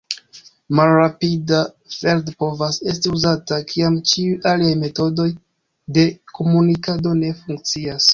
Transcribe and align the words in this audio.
Malrapida 0.77 1.57
feld 1.97 2.31
povas 2.43 2.79
esti 2.93 3.11
uzata, 3.17 3.59
kiam 3.73 3.99
ĉiuj 4.13 4.39
aliaj 4.53 4.71
metodoj 4.85 5.27
de 5.99 6.07
komunikado 6.41 7.13
ne 7.21 7.31
funkcias. 7.43 8.09